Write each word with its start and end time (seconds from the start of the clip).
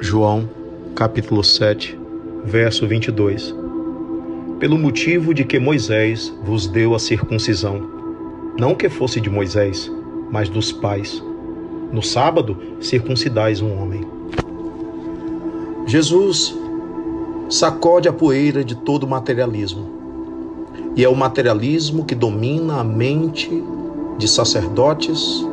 João, 0.00 0.48
capítulo 0.94 1.42
7, 1.42 1.98
verso 2.44 2.86
22. 2.86 3.52
Pelo 4.60 4.78
motivo 4.78 5.34
de 5.34 5.44
que 5.44 5.58
Moisés 5.58 6.32
vos 6.44 6.68
deu 6.68 6.94
a 6.94 7.00
circuncisão, 7.00 7.82
não 8.56 8.76
que 8.76 8.88
fosse 8.88 9.20
de 9.20 9.28
Moisés, 9.28 9.90
mas 10.30 10.48
dos 10.48 10.70
pais. 10.70 11.20
No 11.92 12.00
sábado, 12.00 12.56
circuncidais 12.80 13.60
um 13.60 13.76
homem. 13.76 14.06
Jesus 15.84 16.56
sacode 17.50 18.08
a 18.08 18.12
poeira 18.12 18.62
de 18.62 18.76
todo 18.76 19.04
materialismo. 19.04 19.90
E 20.94 21.02
é 21.02 21.08
o 21.08 21.16
materialismo 21.16 22.04
que 22.04 22.14
domina 22.14 22.78
a 22.78 22.84
mente 22.84 23.50
de 24.16 24.28
sacerdotes, 24.28 25.44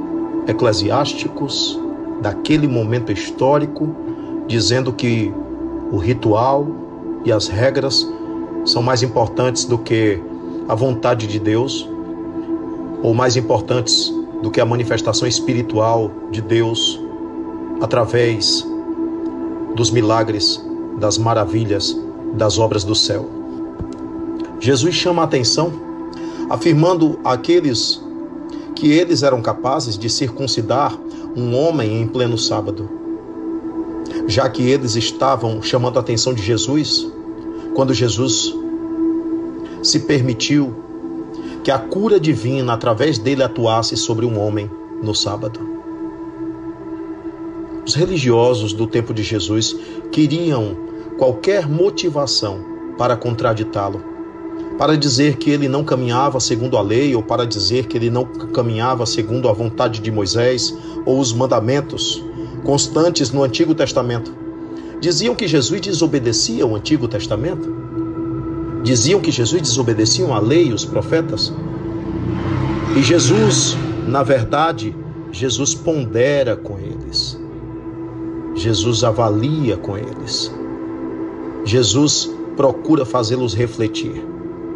eclesiásticos, 0.47 1.79
daquele 2.21 2.67
momento 2.67 3.11
histórico 3.11 4.04
dizendo 4.47 4.93
que 4.93 5.33
o 5.91 5.97
ritual 5.97 6.67
e 7.23 7.31
as 7.31 7.47
regras 7.47 8.07
são 8.65 8.81
mais 8.81 9.03
importantes 9.03 9.65
do 9.65 9.77
que 9.77 10.19
a 10.67 10.75
vontade 10.75 11.27
de 11.27 11.39
Deus, 11.39 11.87
ou 13.01 13.13
mais 13.13 13.35
importantes 13.35 14.11
do 14.41 14.49
que 14.49 14.59
a 14.59 14.65
manifestação 14.65 15.27
espiritual 15.27 16.11
de 16.31 16.41
Deus 16.41 16.99
através 17.81 18.65
dos 19.75 19.91
milagres, 19.91 20.63
das 20.97 21.17
maravilhas, 21.17 21.95
das 22.33 22.57
obras 22.57 22.83
do 22.83 22.95
céu. 22.95 23.29
Jesus 24.59 24.95
chama 24.95 25.21
a 25.21 25.25
atenção, 25.25 25.71
afirmando 26.49 27.19
àqueles 27.23 28.01
que 28.75 28.91
eles 28.91 29.23
eram 29.23 29.41
capazes 29.41 29.97
de 29.97 30.09
circuncidar 30.09 30.97
um 31.35 31.55
homem 31.55 32.01
em 32.01 32.07
pleno 32.07 32.37
sábado 32.37 33.04
já 34.27 34.49
que 34.49 34.63
eles 34.63 34.95
estavam 34.95 35.61
chamando 35.61 35.97
a 35.97 35.99
atenção 36.01 36.33
de 36.33 36.41
Jesus, 36.41 37.07
quando 37.73 37.93
Jesus 37.93 38.55
se 39.83 39.99
permitiu 39.99 40.73
que 41.63 41.71
a 41.71 41.77
cura 41.77 42.19
divina 42.19 42.73
através 42.73 43.17
dele 43.17 43.43
atuasse 43.43 43.95
sobre 43.95 44.25
um 44.25 44.39
homem 44.39 44.69
no 45.01 45.13
sábado. 45.13 45.59
Os 47.85 47.93
religiosos 47.93 48.73
do 48.73 48.87
tempo 48.87 49.13
de 49.13 49.21
Jesus 49.21 49.75
queriam 50.11 50.75
qualquer 51.17 51.69
motivação 51.69 52.65
para 52.97 53.15
contraditá-lo, 53.15 54.03
para 54.77 54.97
dizer 54.97 55.37
que 55.37 55.51
ele 55.51 55.67
não 55.67 55.83
caminhava 55.83 56.39
segundo 56.39 56.77
a 56.77 56.81
lei 56.81 57.15
ou 57.15 57.21
para 57.21 57.45
dizer 57.45 57.85
que 57.85 57.95
ele 57.95 58.09
não 58.09 58.25
caminhava 58.25 59.05
segundo 59.05 59.47
a 59.47 59.53
vontade 59.53 60.01
de 60.01 60.11
Moisés 60.11 60.75
ou 61.05 61.19
os 61.19 61.31
mandamentos 61.31 62.24
constantes 62.65 63.31
no 63.31 63.43
Antigo 63.43 63.73
Testamento. 63.75 64.33
Diziam 64.99 65.35
que 65.35 65.47
Jesus 65.47 65.79
desobedecia 65.79 66.65
o 66.65 66.75
Antigo 66.75 67.07
Testamento? 67.07 67.73
Diziam 68.83 69.21
que 69.21 69.31
Jesus 69.31 69.61
desobedecia 69.61 70.27
a 70.27 70.39
lei 70.39 70.69
e 70.69 70.73
os 70.73 70.83
profetas? 70.83 71.53
E 72.97 73.01
Jesus, 73.01 73.77
na 74.07 74.23
verdade, 74.23 74.95
Jesus 75.31 75.75
pondera 75.75 76.55
com 76.55 76.79
eles. 76.79 77.39
Jesus 78.55 79.03
avalia 79.03 79.77
com 79.77 79.97
eles. 79.97 80.51
Jesus 81.63 82.31
procura 82.55 83.05
fazê-los 83.05 83.53
refletir. 83.53 84.25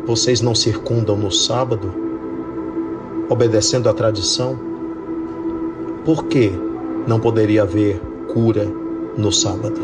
Vocês 0.05 0.41
não 0.41 0.53
circundam 0.53 1.15
no 1.15 1.31
sábado, 1.31 1.93
obedecendo 3.29 3.87
à 3.89 3.93
tradição? 3.93 4.59
Por 6.03 6.25
quê? 6.25 6.51
Não 7.09 7.19
poderia 7.19 7.63
haver 7.63 7.99
cura 8.31 8.71
no 9.17 9.31
sábado. 9.31 9.81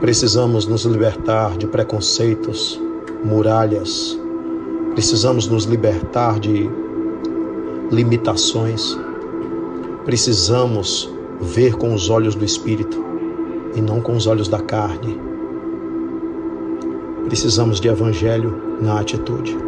Precisamos 0.00 0.66
nos 0.66 0.84
libertar 0.84 1.58
de 1.58 1.66
preconceitos, 1.66 2.80
muralhas, 3.22 4.18
precisamos 4.94 5.46
nos 5.46 5.64
libertar 5.64 6.40
de 6.40 6.70
limitações, 7.90 8.98
precisamos 10.06 11.12
ver 11.42 11.74
com 11.74 11.92
os 11.92 12.08
olhos 12.08 12.34
do 12.34 12.44
Espírito 12.44 13.04
e 13.74 13.82
não 13.82 14.00
com 14.00 14.16
os 14.16 14.26
olhos 14.26 14.48
da 14.48 14.60
carne. 14.60 15.20
Precisamos 17.26 17.78
de 17.78 17.88
evangelho 17.88 18.78
na 18.80 18.98
atitude. 18.98 19.67